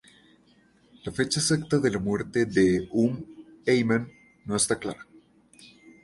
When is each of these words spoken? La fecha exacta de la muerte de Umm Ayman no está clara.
La 1.03 1.11
fecha 1.11 1.39
exacta 1.39 1.77
de 1.77 1.91
la 1.91 1.99
muerte 1.99 2.47
de 2.47 2.89
Umm 2.91 3.23
Ayman 3.67 4.11
no 4.45 4.55
está 4.55 4.79
clara. 4.79 5.05